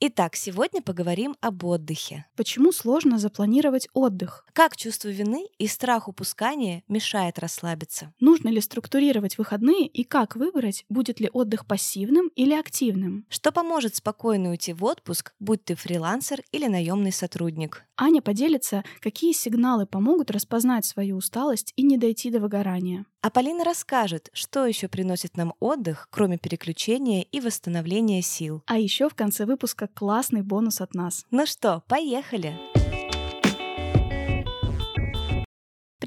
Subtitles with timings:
[0.00, 2.24] Итак, сегодня поговорим об отдыхе.
[2.36, 4.46] Почему сложно запланировать отдых?
[4.52, 8.12] Как чувство вины и страх упускания мешает расслабиться?
[8.20, 13.26] Нужно ли структурировать выходные и как выбрать, будет ли отдых пассивным или активным?
[13.28, 17.84] Что поможет спокойно уйти в отпуск, будь ты фрилансер или наемный сотрудник?
[17.96, 23.04] Аня поделится, какие сигналы помогут распознать свою усталость и не дойти до выгорания.
[23.20, 28.62] А Полина расскажет, что еще приносит нам отдых, кроме переключения и восстановления сил.
[28.66, 31.24] А еще в конце выпуска классный бонус от нас.
[31.30, 32.54] Ну что, поехали!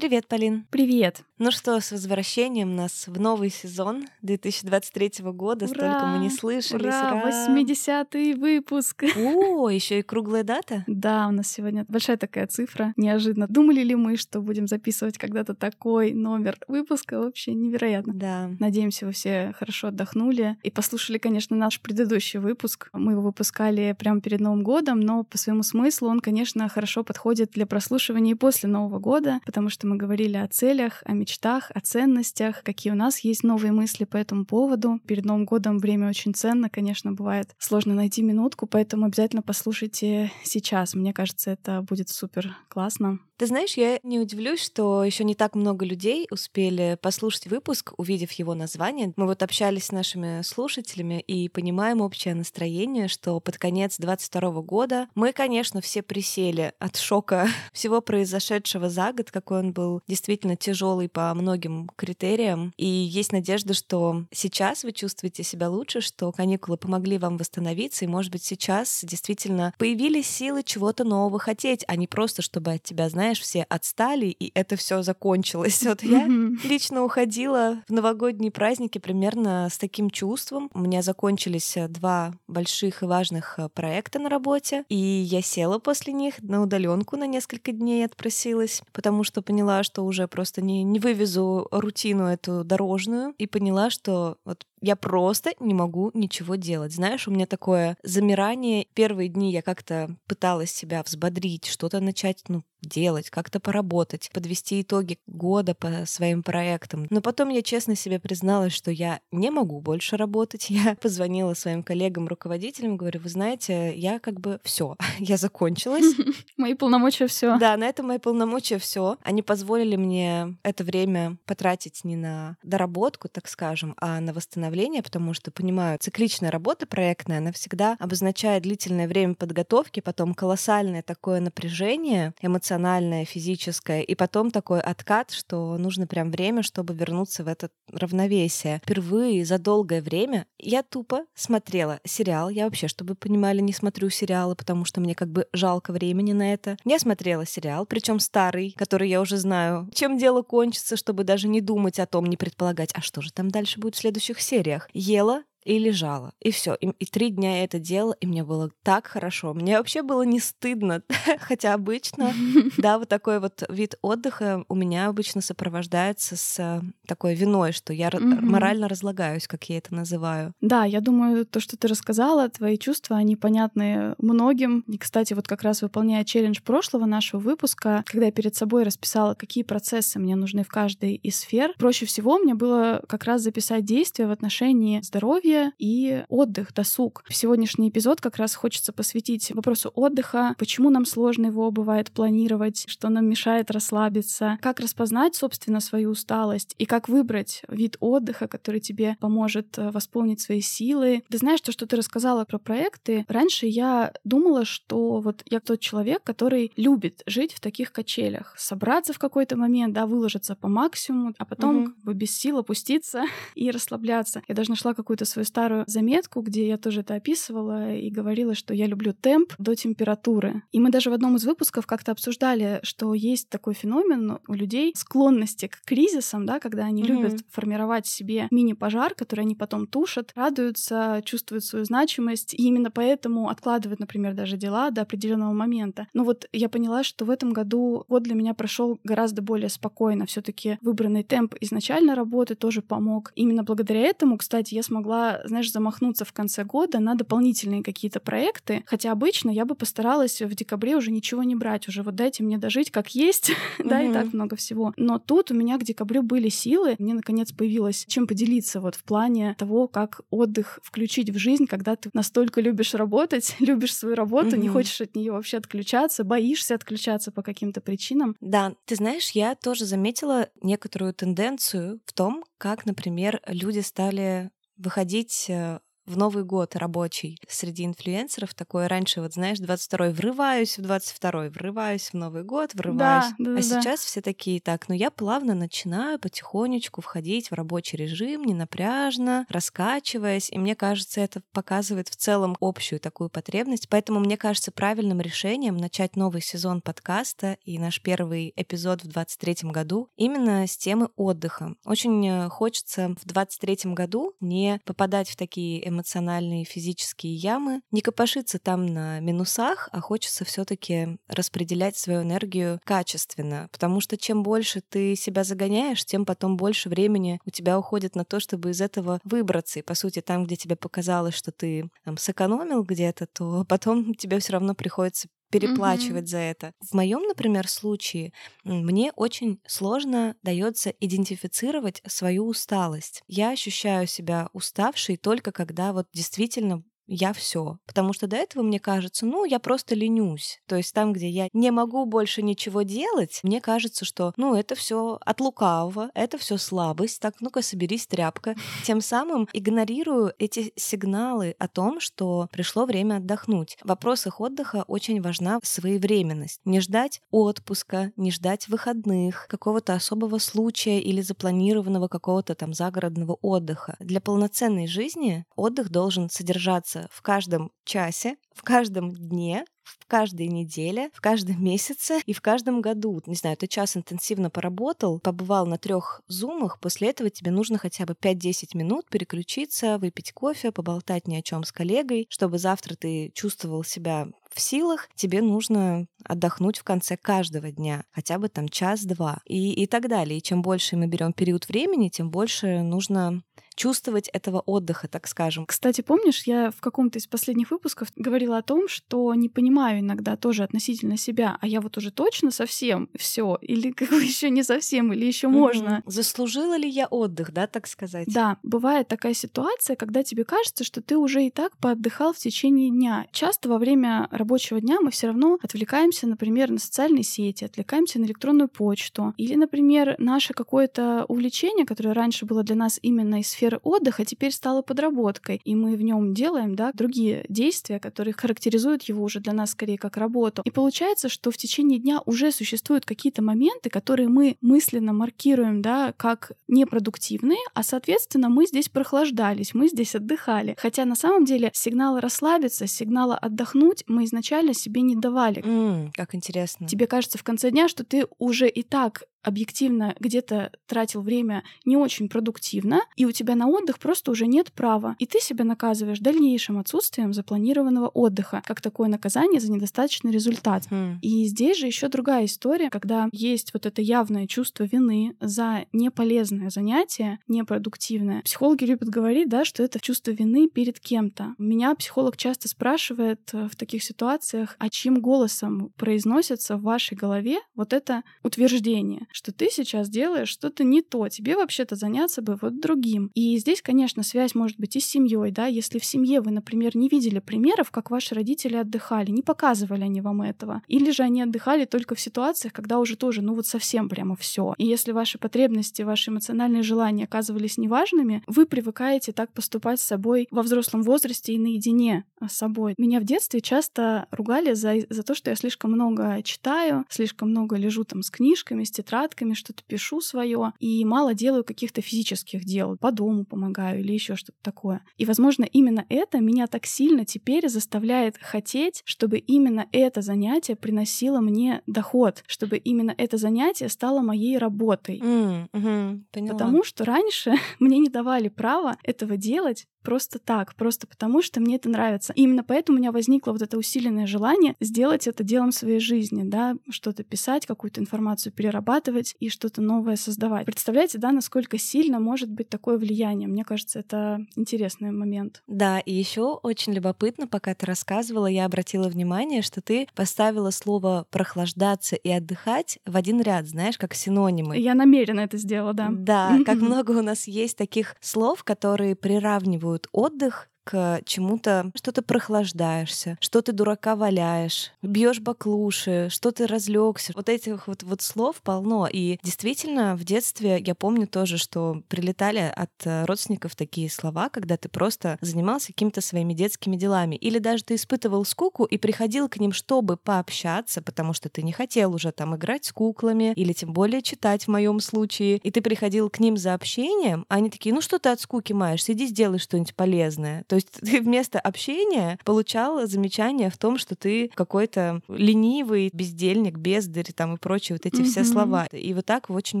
[0.02, 0.66] Привет, Полин.
[0.68, 1.22] Привет.
[1.38, 5.66] Ну что, с возвращением нас в новый сезон 2023 года.
[5.66, 5.74] Ура!
[5.74, 6.86] Столько мы не слышались.
[6.86, 7.30] Ура!
[7.54, 9.04] 80-й выпуск.
[9.16, 10.82] О, еще и круглая дата?
[10.88, 12.92] Да, у нас сегодня большая такая цифра.
[12.96, 13.46] Неожиданно.
[13.46, 17.20] Думали ли мы, что будем записывать когда-то такой номер выпуска?
[17.20, 18.12] Вообще невероятно.
[18.12, 18.50] Да.
[18.58, 22.88] Надеемся, вы все хорошо отдохнули и послушали, конечно, наш предыдущий выпуск.
[22.92, 27.52] Мы его выпускали прямо перед Новым годом, но по своему смыслу он, конечно, хорошо подходит
[27.52, 31.80] для прослушивания и после Нового года, потому что мы говорили о целях, о мечтах, о
[31.80, 35.00] ценностях, какие у нас есть новые мысли по этому поводу.
[35.06, 40.94] Перед Новым годом время очень ценно, конечно, бывает сложно найти минутку, поэтому обязательно послушайте сейчас.
[40.94, 43.18] Мне кажется, это будет супер классно.
[43.42, 48.30] Ты знаешь, я не удивлюсь, что еще не так много людей успели послушать выпуск, увидев
[48.30, 49.12] его название.
[49.16, 55.08] Мы вот общались с нашими слушателями и понимаем общее настроение, что под конец 22 года
[55.16, 61.08] мы, конечно, все присели от шока всего произошедшего за год, какой он был действительно тяжелый
[61.08, 62.72] по многим критериям.
[62.76, 68.08] И есть надежда, что сейчас вы чувствуете себя лучше, что каникулы помогли вам восстановиться, и,
[68.08, 73.08] может быть, сейчас действительно появились силы чего-то нового хотеть, а не просто, чтобы от тебя,
[73.08, 75.82] знаешь, знаешь, все отстали, и это все закончилось.
[75.92, 76.26] Вот я
[76.64, 80.70] лично уходила в новогодние праздники примерно с таким чувством.
[80.74, 85.78] У меня закончились э, два больших и важных э, проекта на работе, и я села
[85.78, 90.82] после них на удаленку на несколько дней отпросилась, потому что поняла, что уже просто не,
[90.82, 96.92] не вывезу рутину эту дорожную, и поняла, что вот я просто не могу ничего делать.
[96.92, 98.86] Знаешь, у меня такое замирание.
[98.94, 105.18] Первые дни я как-то пыталась себя взбодрить, что-то начать, ну, делать, как-то поработать, подвести итоги
[105.26, 107.06] года по своим проектам.
[107.10, 110.68] Но потом я честно себе призналась, что я не могу больше работать.
[110.72, 116.14] Я позвонила своим коллегам, руководителям, говорю, вы знаете, я как бы все, я закончилась.
[116.56, 117.58] Мои полномочия все.
[117.58, 119.16] Да, на этом мои полномочия все.
[119.22, 124.71] Они позволили мне это время потратить не на доработку, так скажем, а на восстановление,
[125.02, 131.40] потому что понимаю, цикличная работа проектная, она всегда обозначает длительное время подготовки, потом колоссальное такое
[131.40, 137.70] напряжение эмоциональное физическое, и потом такой откат, что нужно прям время, чтобы вернуться в это
[137.90, 138.80] равновесие.
[138.82, 142.48] Впервые за долгое время я тупо смотрела сериал.
[142.48, 146.52] Я вообще, чтобы понимали, не смотрю сериалы, потому что мне как бы жалко времени на
[146.52, 146.76] это.
[146.84, 151.60] Я смотрела сериал, причем старый, который я уже знаю, чем дело кончится, чтобы даже не
[151.60, 154.61] думать о том, не предполагать, а что же там дальше будет в следующих сериях.
[154.92, 156.32] Ела, и лежала.
[156.40, 156.74] И все.
[156.74, 159.54] И, и три дня я это делала, и мне было так хорошо.
[159.54, 161.02] Мне вообще было не стыдно,
[161.40, 162.32] хотя обычно,
[162.78, 167.92] да, вот такой вот вид отдыха у меня обычно сопровождается с э, такой виной, что
[167.92, 170.52] я морально разлагаюсь, как я это называю.
[170.60, 174.84] Да, я думаю, то, что ты рассказала, твои чувства, они понятны многим.
[174.88, 179.34] И, кстати, вот как раз выполняя челлендж прошлого нашего выпуска, когда я перед собой расписала,
[179.34, 183.84] какие процессы мне нужны в каждой из сфер, проще всего мне было как раз записать
[183.84, 187.24] действия в отношении здоровья, здоровье и отдых, досуг.
[187.28, 192.84] В сегодняшний эпизод как раз хочется посвятить вопросу отдыха, почему нам сложно его бывает планировать,
[192.88, 198.80] что нам мешает расслабиться, как распознать, собственно, свою усталость и как выбрать вид отдыха, который
[198.80, 201.22] тебе поможет э, восполнить свои силы.
[201.28, 205.80] Ты знаешь, то, что ты рассказала про проекты, раньше я думала, что вот я тот
[205.80, 211.34] человек, который любит жить в таких качелях, собраться в какой-то момент, да, выложиться по максимуму,
[211.38, 211.84] а потом угу.
[211.86, 213.24] как бы без сил опуститься
[213.54, 214.42] и расслабляться.
[214.48, 218.54] Я даже нашла какую-то свою свою старую заметку, где я тоже это описывала и говорила,
[218.54, 220.62] что я люблю темп до температуры.
[220.72, 224.92] И мы даже в одном из выпусков как-то обсуждали, что есть такой феномен у людей
[224.96, 227.06] склонности к кризисам, да, когда они mm-hmm.
[227.06, 233.48] любят формировать себе мини-пожар, который они потом тушат, радуются, чувствуют свою значимость, и именно поэтому
[233.48, 236.06] откладывают, например, даже дела до определенного момента.
[236.14, 240.26] Но вот я поняла, что в этом году год для меня прошел гораздо более спокойно.
[240.26, 243.32] Все-таки выбранный темп изначально работы тоже помог.
[243.34, 248.82] Именно благодаря этому, кстати, я смогла, знаешь, замахнуться в конце года на дополнительные какие-то проекты.
[248.86, 251.88] Хотя обычно я бы постаралась в декабре уже ничего не брать.
[251.88, 254.92] Уже вот дайте мне дожить как есть, да, и так много всего.
[254.96, 256.96] Но тут у меня к декабрю были силы.
[256.98, 261.96] Мне, наконец, появилось чем поделиться вот в плане того, как отдых включить в жизнь, когда
[261.96, 267.32] ты настолько любишь работать, любишь свою работу, не хочешь от нее вообще отключаться, боишься отключаться
[267.32, 268.36] по каким-то причинам.
[268.40, 275.46] Да, ты знаешь, я тоже заметила некоторую тенденцию в том, как, например, люди стали выходить
[275.48, 281.50] э, в Новый год рабочий среди инфлюенсеров такое раньше, вот знаешь, 22-й врываюсь в 22-й,
[281.50, 283.26] врываюсь в Новый год, врываюсь.
[283.38, 283.62] Да, да, а да.
[283.62, 289.46] сейчас все такие, так, ну я плавно начинаю потихонечку входить в рабочий режим, не напряжно,
[289.48, 295.20] раскачиваясь, и мне кажется, это показывает в целом общую такую потребность, поэтому мне кажется правильным
[295.20, 301.10] решением начать новый сезон подкаста и наш первый эпизод в 23-м году именно с темы
[301.16, 301.74] отдыха.
[301.84, 308.00] Очень э, хочется в 23-м году не попадать в такие эмоциональные и физические ямы, не
[308.00, 314.42] копошиться там на минусах, а хочется все таки распределять свою энергию качественно, потому что чем
[314.42, 318.80] больше ты себя загоняешь, тем потом больше времени у тебя уходит на то, чтобы из
[318.80, 319.78] этого выбраться.
[319.78, 324.38] И, по сути, там, где тебе показалось, что ты там, сэкономил где-то, то потом тебе
[324.38, 326.26] все равно приходится переплачивать mm-hmm.
[326.26, 326.72] за это.
[326.80, 328.32] В моем, например, случае
[328.64, 333.22] мне очень сложно дается идентифицировать свою усталость.
[333.28, 337.78] Я ощущаю себя уставшей только когда вот действительно я все.
[337.86, 340.60] Потому что до этого мне кажется, ну, я просто ленюсь.
[340.66, 344.74] То есть там, где я не могу больше ничего делать, мне кажется, что, ну, это
[344.74, 347.20] все от лукавого, это все слабость.
[347.20, 348.54] Так, ну-ка, соберись, тряпка.
[348.84, 353.76] Тем самым игнорирую эти сигналы о том, что пришло время отдохнуть.
[353.82, 356.60] В вопросах отдыха очень важна своевременность.
[356.64, 363.96] Не ждать отпуска, не ждать выходных, какого-то особого случая или запланированного какого-то там загородного отдыха.
[364.00, 371.10] Для полноценной жизни отдых должен содержаться в каждом часе, в каждом дне, в каждой неделе,
[371.12, 373.20] в каждом месяце и в каждом году.
[373.26, 378.06] Не знаю, ты час интенсивно поработал, побывал на трех зумах, после этого тебе нужно хотя
[378.06, 383.32] бы 5-10 минут переключиться, выпить кофе, поболтать ни о чем с коллегой, чтобы завтра ты
[383.34, 389.40] чувствовал себя в силах, тебе нужно отдохнуть в конце каждого дня, хотя бы там час-два
[389.46, 390.38] и, и так далее.
[390.38, 393.42] И чем больше мы берем период времени, тем больше нужно
[393.74, 395.66] чувствовать этого отдыха, так скажем.
[395.66, 400.36] Кстати, помнишь, я в каком-то из последних выпусков говорила о том, что не понимаю иногда
[400.36, 404.62] тоже относительно себя, а я вот уже точно совсем все, или как бы еще не
[404.62, 406.02] совсем, или еще можно.
[406.06, 408.28] Заслужила ли я отдых, да, так сказать?
[408.28, 412.90] Да, бывает такая ситуация, когда тебе кажется, что ты уже и так поотдыхал в течение
[412.90, 413.26] дня.
[413.32, 418.24] Часто во время рабочего дня мы все равно отвлекаемся, например, на социальные сети, отвлекаемся на
[418.24, 423.71] электронную почту, или, например, наше какое-то увлечение, которое раньше было для нас именно из сферы
[423.78, 429.22] отдыха теперь стало подработкой, и мы в нем делаем да, другие действия, которые характеризуют его
[429.22, 430.62] уже для нас скорее как работу.
[430.64, 436.12] И получается, что в течение дня уже существуют какие-то моменты, которые мы мысленно маркируем да,
[436.16, 440.76] как непродуктивные, а соответственно мы здесь прохлаждались, мы здесь отдыхали.
[440.78, 445.62] Хотя на самом деле сигналы расслабиться, сигналы отдохнуть мы изначально себе не давали.
[445.62, 446.86] Mm, как интересно.
[446.88, 451.96] Тебе кажется в конце дня, что ты уже и так объективно где-то тратил время не
[451.96, 455.16] очень продуктивно, и у тебя на отдых просто уже нет права.
[455.18, 460.86] И ты себя наказываешь дальнейшим отсутствием запланированного отдыха, как такое наказание за недостаточный результат.
[460.90, 461.18] Mm.
[461.22, 466.70] И здесь же еще другая история, когда есть вот это явное чувство вины за неполезное
[466.70, 468.42] занятие, непродуктивное.
[468.42, 471.54] Психологи любят говорить, да, что это чувство вины перед кем-то.
[471.58, 477.58] Меня психолог часто спрашивает э, в таких ситуациях, а чьим голосом произносится в вашей голове
[477.74, 482.80] вот это утверждение что ты сейчас делаешь что-то не то, тебе вообще-то заняться бы вот
[482.80, 483.30] другим.
[483.34, 486.96] И здесь, конечно, связь может быть и с семьей, да, если в семье вы, например,
[486.96, 491.42] не видели примеров, как ваши родители отдыхали, не показывали они вам этого, или же они
[491.42, 494.74] отдыхали только в ситуациях, когда уже тоже, ну вот совсем прямо все.
[494.78, 500.48] И если ваши потребности, ваши эмоциональные желания оказывались неважными, вы привыкаете так поступать с собой
[500.50, 502.94] во взрослом возрасте и наедине с собой.
[502.98, 507.76] Меня в детстве часто ругали за, за то, что я слишком много читаю, слишком много
[507.76, 512.64] лежу там с книжками, с тетрадками, тетрадками, что-то пишу свое, и мало делаю каких-то физических
[512.64, 515.02] дел, по дому помогаю или еще что-то такое.
[515.16, 521.40] И, возможно, именно это меня так сильно теперь заставляет хотеть, чтобы именно это занятие приносило
[521.40, 525.18] мне доход, чтобы именно это занятие стало моей работой.
[525.18, 531.42] Mm, угу, Потому что раньше мне не давали права этого делать, просто так, просто потому,
[531.42, 532.32] что мне это нравится.
[532.34, 536.42] И именно поэтому у меня возникло вот это усиленное желание сделать это делом своей жизни,
[536.44, 540.66] да, что-то писать, какую-то информацию перерабатывать и что-то новое создавать.
[540.66, 543.48] Представляете, да, насколько сильно может быть такое влияние?
[543.48, 545.62] Мне кажется, это интересный момент.
[545.66, 551.26] Да, и еще очень любопытно, пока ты рассказывала, я обратила внимание, что ты поставила слово
[551.30, 554.78] прохлаждаться и отдыхать в один ряд, знаешь, как синонимы.
[554.78, 556.08] Я намеренно это сделала, да.
[556.10, 562.12] Да, как много у нас есть таких слов, которые приравнивают чувствуют отдых к чему-то, что
[562.12, 567.32] ты прохлаждаешься, что ты дурака валяешь, бьешь баклуши, что ты разлегся.
[567.34, 569.08] Вот этих вот, вот слов полно.
[569.10, 574.76] И действительно, в детстве я помню тоже, что прилетали от э, родственников такие слова, когда
[574.76, 577.36] ты просто занимался какими-то своими детскими делами.
[577.36, 581.72] Или даже ты испытывал скуку и приходил к ним, чтобы пообщаться, потому что ты не
[581.72, 585.58] хотел уже там играть с куклами или тем более читать в моем случае.
[585.58, 588.72] И ты приходил к ним за общением, а они такие, ну что ты от скуки
[588.72, 590.64] маешь, сиди сделай что-нибудь полезное.
[590.72, 597.30] То есть ты вместо общения получал замечание в том, что ты какой-то ленивый бездельник, бездарь
[597.34, 598.24] там и прочие вот эти mm-hmm.
[598.24, 598.86] все слова.
[598.90, 599.80] И вот так в очень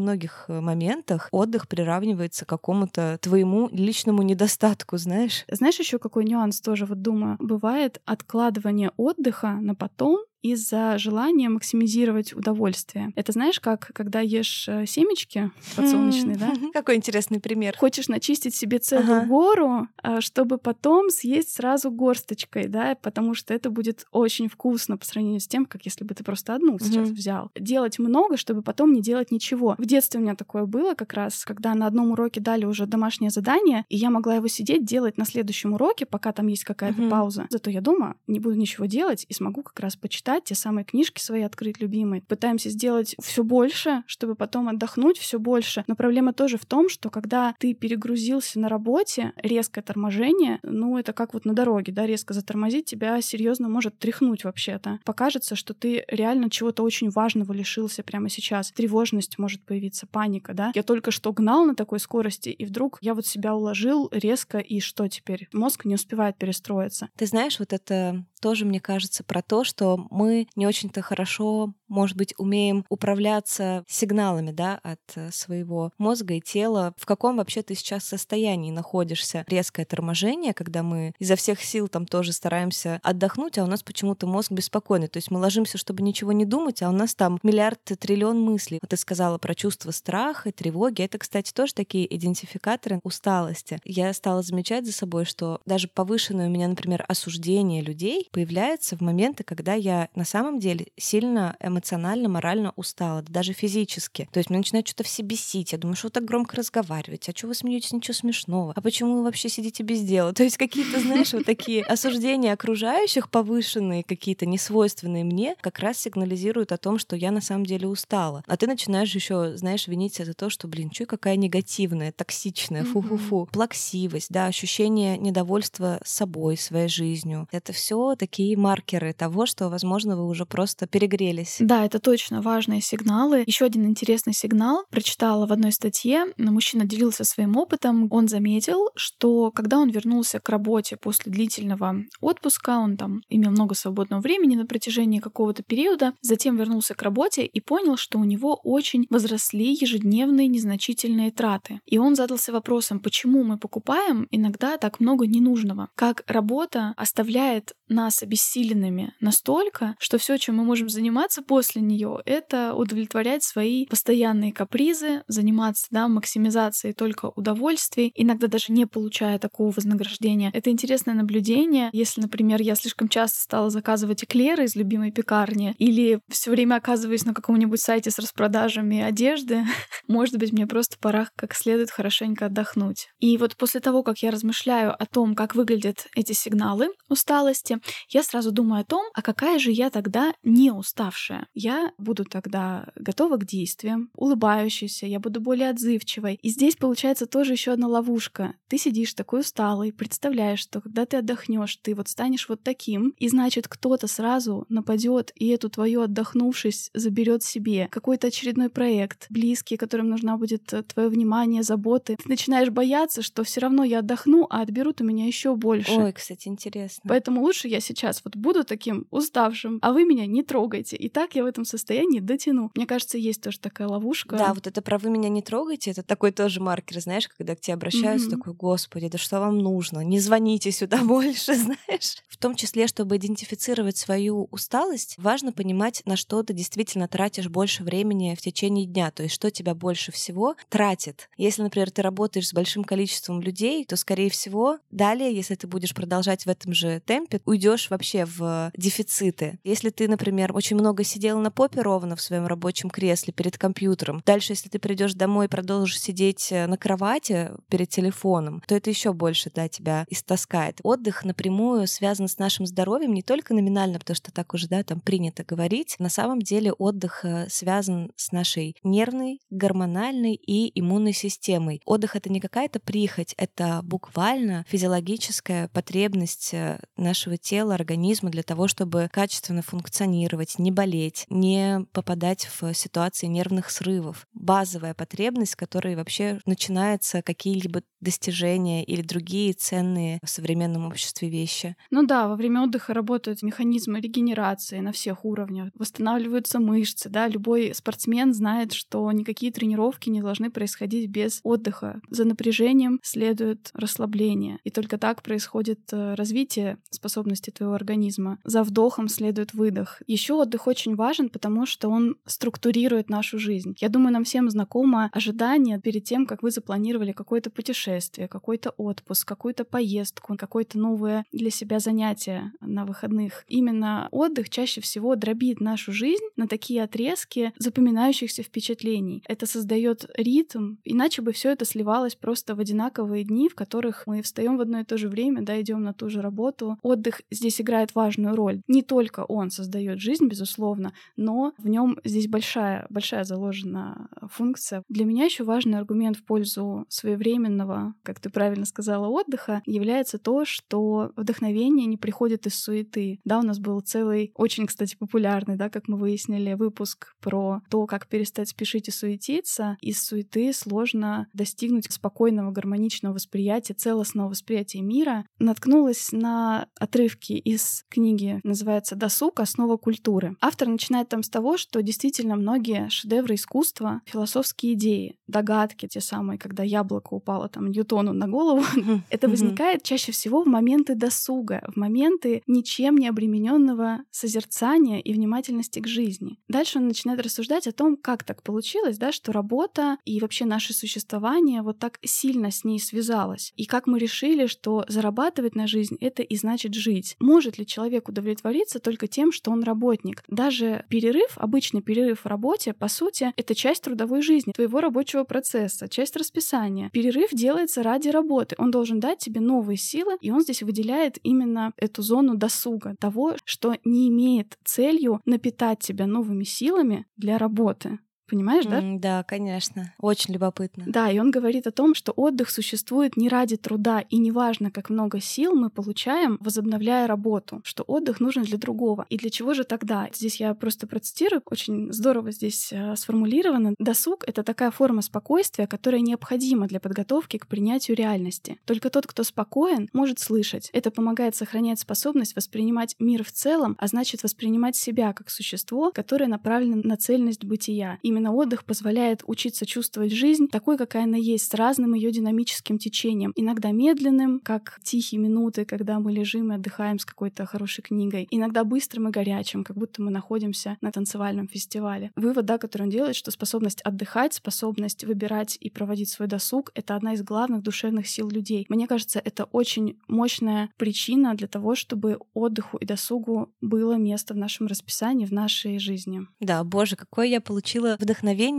[0.00, 5.46] многих э, моментах отдых приравнивается к какому-то твоему личному недостатку, знаешь?
[5.50, 7.36] Знаешь еще какой нюанс тоже вот думаю?
[7.38, 13.12] Бывает откладывание отдыха на потом, из-за желания максимизировать удовольствие.
[13.16, 16.52] Это знаешь, как когда ешь э, семечки подсолнечные, да?
[16.72, 17.76] Какой интересный пример.
[17.76, 19.26] Хочешь начистить себе целую ага.
[19.26, 25.04] гору, а, чтобы потом съесть сразу горсточкой, да, потому что это будет очень вкусно по
[25.04, 27.50] сравнению с тем, как если бы ты просто одну сейчас взял.
[27.58, 29.76] Делать много, чтобы потом не делать ничего.
[29.78, 33.30] В детстве у меня такое было как раз, когда на одном уроке дали уже домашнее
[33.30, 37.46] задание, и я могла его сидеть делать на следующем уроке, пока там есть какая-то пауза.
[37.50, 40.84] Зато я дома не буду ничего делать и смогу как раз почитать почитать, те самые
[40.84, 42.22] книжки свои открыть любимые.
[42.22, 45.84] Пытаемся сделать все больше, чтобы потом отдохнуть все больше.
[45.86, 51.12] Но проблема тоже в том, что когда ты перегрузился на работе, резкое торможение, ну, это
[51.12, 54.98] как вот на дороге, да, резко затормозить тебя серьезно может тряхнуть вообще-то.
[55.04, 58.72] Покажется, что ты реально чего-то очень важного лишился прямо сейчас.
[58.72, 60.72] Тревожность может появиться, паника, да.
[60.74, 64.80] Я только что гнал на такой скорости, и вдруг я вот себя уложил резко, и
[64.80, 65.48] что теперь?
[65.52, 67.08] Мозг не успевает перестроиться.
[67.16, 72.16] Ты знаешь, вот это тоже, мне кажется, про то, что мы не очень-то хорошо, может
[72.16, 76.94] быть, умеем управляться сигналами да, от э, своего мозга и тела.
[76.96, 79.44] В каком вообще ты сейчас состоянии находишься?
[79.46, 84.26] Резкое торможение, когда мы изо всех сил там тоже стараемся отдохнуть, а у нас почему-то
[84.26, 85.08] мозг беспокойный.
[85.08, 88.78] То есть мы ложимся, чтобы ничего не думать, а у нас там миллиард триллион мыслей.
[88.80, 91.02] Вот ты сказала про чувство страха тревоги.
[91.02, 93.80] Это, кстати, тоже такие идентификаторы усталости.
[93.84, 99.02] Я стала замечать за собой, что даже повышенное у меня, например, осуждение людей появляется в
[99.02, 101.81] моменты, когда я на самом деле сильно эмоционально,
[102.28, 104.28] морально устала, даже физически.
[104.32, 105.72] То есть мне начинает что-то все бесить.
[105.72, 109.16] Я думаю, что вы так громко разговариваете, а что вы смеетесь, ничего смешного, а почему
[109.16, 110.32] вы вообще сидите без дела?
[110.42, 116.72] То есть какие-то, знаешь, вот такие осуждения окружающих повышенные, какие-то несвойственные мне, как раз сигнализируют
[116.72, 118.44] о том, что я на самом деле устала.
[118.46, 122.84] А ты начинаешь еще, знаешь, винить себя за то, что, блин, что какая негативная, токсичная,
[122.84, 127.48] фу-фу-фу, плаксивость, да, ощущение недовольства собой, своей жизнью.
[127.50, 131.56] Это все такие маркеры того, что, возможно, вы уже просто перегрелись.
[131.72, 133.44] Да, это точно важные сигналы.
[133.46, 136.26] Еще один интересный сигнал прочитала в одной статье.
[136.36, 138.08] Мужчина делился своим опытом.
[138.10, 143.74] Он заметил, что когда он вернулся к работе после длительного отпуска, он там имел много
[143.74, 148.60] свободного времени на протяжении какого-то периода, затем вернулся к работе и понял, что у него
[148.62, 151.80] очень возросли ежедневные незначительные траты.
[151.86, 155.88] И он задался вопросом, почему мы покупаем иногда так много ненужного?
[155.94, 162.72] Как работа оставляет нас обессиленными настолько, что все, чем мы можем заниматься после нее, это
[162.72, 170.50] удовлетворять свои постоянные капризы, заниматься да, максимизацией только удовольствий, иногда даже не получая такого вознаграждения.
[170.54, 171.90] Это интересное наблюдение.
[171.92, 177.26] Если, например, я слишком часто стала заказывать эклеры из любимой пекарни или все время оказываюсь
[177.26, 179.66] на каком-нибудь сайте с распродажами одежды,
[180.08, 183.08] может быть, мне просто пора как следует хорошенько отдохнуть.
[183.18, 187.76] И вот после того, как я размышляю о том, как выглядят эти сигналы усталости,
[188.08, 191.41] я сразу думаю о том, а какая же я тогда не уставшая.
[191.42, 191.48] Другое.
[191.54, 196.38] Я буду тогда готова к действиям, улыбающейся, я буду более отзывчивой.
[196.42, 198.54] И здесь получается тоже еще одна ловушка.
[198.68, 203.28] Ты сидишь такой усталый, представляешь, что когда ты отдохнешь, ты вот станешь вот таким, и
[203.28, 210.08] значит кто-то сразу нападет и эту твою отдохнувшись заберет себе какой-то очередной проект, близкий, которым
[210.08, 212.16] нужна будет э, твое внимание, заботы.
[212.16, 215.92] Ты начинаешь бояться, что все равно я отдохну, а отберут у меня еще больше.
[215.92, 217.02] Ой, кстати, интересно.
[217.08, 220.96] Поэтому лучше я сейчас вот буду таким уставшим, а вы меня не трогайте.
[220.96, 222.70] И так я в этом состоянии дотяну.
[222.74, 224.36] Мне кажется, есть тоже такая ловушка.
[224.36, 227.60] Да, вот это про вы меня не трогайте, это такой тоже маркер, знаешь, когда к
[227.60, 228.38] тебе обращаются, mm-hmm.
[228.38, 230.00] такой, господи, да что вам нужно?
[230.00, 232.16] Не звоните сюда больше, знаешь.
[232.28, 237.82] В том числе, чтобы идентифицировать свою усталость, важно понимать, на что ты действительно тратишь больше
[237.82, 241.28] времени в течение дня, то есть что тебя больше всего тратит.
[241.36, 245.94] Если, например, ты работаешь с большим количеством людей, то, скорее всего, далее, если ты будешь
[245.94, 249.58] продолжать в этом же темпе, уйдешь вообще в дефициты.
[249.64, 254.22] Если ты, например, очень много сидел на попе ровно в своем рабочем кресле перед компьютером,
[254.24, 258.90] дальше, если ты придешь домой и продолжишь сидеть э, на кровати перед телефоном, то это
[258.90, 260.80] еще больше да, тебя истаскает.
[260.82, 265.00] Отдых напрямую связан с нашим здоровьем не только номинально, потому что так уже да, там
[265.00, 265.96] принято говорить.
[265.98, 271.80] На самом деле отдых э, связан с нашей нервной, гормональной и иммунной системой.
[271.84, 278.68] Отдых— это не какая-то прихоть, это буквально физиологическая потребность э, нашего тела, организма для того,
[278.68, 284.26] чтобы качественно функционировать, не болеть, не попадать в ситуации нервных срывов.
[284.32, 291.76] Базовая потребность, с которой вообще начинаются какие-либо достижения или другие ценные в современном обществе вещи.
[291.90, 297.74] Ну да, во время отдыха работают механизмы регенерации на всех уровнях, восстанавливаются мышцы, да, любой
[297.74, 302.00] спортсмен знает, что никакие тренировки не должны происходить без отдыха.
[302.10, 308.38] За напряжением следует расслабление, и только так происходит э, развитие способности твоего организма.
[308.44, 310.02] За вдохом следует выдох.
[310.06, 313.74] Еще отдых очень важен, потому что он структурирует нашу жизнь.
[313.80, 317.91] Я думаю, нам всем знакомо ожидание перед тем, как вы запланировали какое-то путешествие,
[318.28, 323.44] какой-то отпуск, какую-то поездку, какое-то новое для себя занятие на выходных.
[323.48, 329.22] Именно отдых чаще всего дробит нашу жизнь на такие отрезки запоминающихся впечатлений.
[329.26, 334.22] Это создает ритм, иначе бы все это сливалось просто в одинаковые дни, в которых мы
[334.22, 336.78] встаем в одно и то же время, да, идем на ту же работу.
[336.82, 338.60] Отдых здесь играет важную роль.
[338.68, 344.82] Не только он создает жизнь, безусловно, но в нем здесь большая, большая заложена функция.
[344.88, 350.44] Для меня еще важный аргумент в пользу своевременного, как ты правильно сказала, отдыха является то,
[350.44, 353.20] что вдохновение не приходит из суеты.
[353.24, 357.86] Да, у нас был целый, очень, кстати, популярный, да, как мы выяснили, выпуск про то,
[357.86, 359.76] как перестать спешить и суетиться.
[359.80, 365.24] Из суеты сложно достигнуть спокойного, гармоничного восприятия, целостного восприятия мира.
[365.38, 369.40] Наткнулась на отрывки из книги, называется «Досуг.
[369.40, 370.36] Основа культуры».
[370.40, 376.38] Автор начинает там с того, что действительно многие шедевры искусства, философские идеи, догадки, те самые,
[376.38, 378.62] когда яблоко упало там Ньютону на голову,
[379.10, 385.80] это возникает чаще всего в моменты досуга, в моменты ничем не обремененного созерцания и внимательности
[385.80, 386.38] к жизни.
[386.48, 390.74] Дальше он начинает рассуждать о том, как так получилось, да, что работа и вообще наше
[390.74, 393.52] существование вот так сильно с ней связалось.
[393.56, 397.16] И как мы решили, что зарабатывать на жизнь— это и значит жить.
[397.20, 400.22] Может ли человек удовлетвориться только тем, что он работник?
[400.28, 405.88] Даже перерыв, обычный перерыв в работе, по сути, это часть трудовой жизни, твоего рабочего процесса,
[405.88, 406.90] часть расписания.
[406.90, 407.30] Перерыв
[407.62, 408.56] делается ради работы.
[408.58, 413.36] Он должен дать тебе новые силы, и он здесь выделяет именно эту зону досуга, того,
[413.44, 417.98] что не имеет целью напитать тебя новыми силами для работы.
[418.32, 418.80] Понимаешь, да?
[418.80, 419.92] Mm, да, конечно.
[420.00, 420.84] Очень любопытно.
[420.86, 424.88] Да, и он говорит о том, что отдых существует не ради труда, и неважно, как
[424.88, 429.04] много сил мы получаем, возобновляя работу, что отдых нужен для другого.
[429.10, 430.08] И для чего же тогда?
[430.14, 433.74] Здесь я просто процитирую, очень здорово здесь э, сформулировано.
[433.78, 438.58] Досуг— это такая форма спокойствия, которая необходима для подготовки к принятию реальности.
[438.64, 440.70] Только тот, кто спокоен, может слышать.
[440.72, 446.28] Это помогает сохранять способность воспринимать мир в целом, а значит воспринимать себя как существо, которое
[446.28, 447.98] направлено на цельность бытия.
[448.00, 452.78] Именно Именно отдых позволяет учиться чувствовать жизнь такой, какая она есть, с разным ее динамическим
[452.78, 453.32] течением.
[453.34, 458.28] Иногда медленным, как тихие минуты, когда мы лежим и отдыхаем с какой-то хорошей книгой.
[458.30, 462.12] Иногда быстрым и горячим, как будто мы находимся на танцевальном фестивале.
[462.14, 466.94] Вывод, да, который он делает, что способность отдыхать, способность выбирать и проводить свой досуг— это
[466.94, 468.66] одна из главных душевных сил людей.
[468.68, 474.36] Мне кажется, это очень мощная причина для того, чтобы отдыху и досугу было место в
[474.36, 476.20] нашем расписании, в нашей жизни.
[476.38, 478.11] Да, боже, какое я получила вдохновение